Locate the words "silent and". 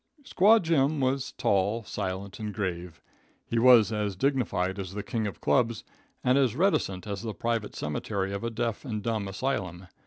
1.83-2.51